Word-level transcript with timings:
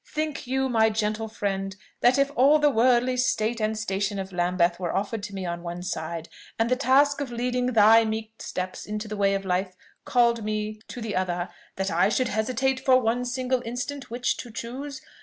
Think 0.07 0.47
you, 0.47 0.67
my 0.67 0.89
gentle 0.89 1.27
friend, 1.27 1.75
that 1.99 2.17
if 2.17 2.31
all 2.35 2.57
the 2.57 2.71
worldly 2.71 3.17
state 3.17 3.61
and 3.61 3.77
station 3.77 4.17
of 4.17 4.31
Lambeth 4.33 4.79
were 4.79 4.91
offered 4.95 5.31
me 5.31 5.45
on 5.45 5.61
one 5.61 5.83
side, 5.83 6.27
and 6.57 6.71
the 6.71 6.75
task 6.75 7.21
of 7.21 7.31
leading 7.31 7.67
thy 7.73 8.03
meek 8.03 8.41
steps 8.41 8.87
into 8.87 9.07
the 9.07 9.15
way 9.15 9.35
of 9.35 9.45
life 9.45 9.75
called 10.03 10.43
me 10.43 10.79
to 10.87 11.01
the 11.01 11.15
other, 11.15 11.49
that 11.75 11.91
I 11.91 12.09
should 12.09 12.29
hesitate 12.29 12.79
for 12.83 12.99
one 12.99 13.25
single 13.25 13.61
instant 13.63 14.09
which 14.09 14.37
to 14.37 14.49
choose? 14.49 15.01